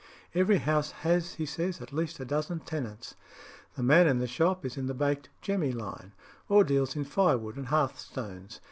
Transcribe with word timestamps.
Every 0.33 0.57
house 0.57 0.89
has, 1.05 1.35
he 1.35 1.45
says, 1.45 1.79
at 1.79 1.93
least 1.93 2.19
a 2.19 2.25
dozen 2.25 2.61
tenants. 2.61 3.13
The 3.75 3.83
man 3.83 4.07
in 4.07 4.17
the 4.17 4.25
shop 4.25 4.65
is 4.65 4.75
in 4.75 4.87
the 4.87 4.95
"baked 4.95 5.29
jemmy" 5.43 5.71
line, 5.71 6.13
or 6.49 6.63
deals 6.63 6.95
in 6.95 7.03
firewood 7.03 7.55
and 7.55 7.67
hearthstones. 7.67 8.59